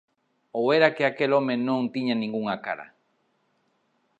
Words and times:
Ou 0.57 0.65
era 0.77 0.93
que 0.95 1.03
aquel 1.05 1.31
home 1.37 1.55
non 1.67 1.81
tiña 1.93 2.15
ningunha 2.17 2.55
cara 2.65 2.85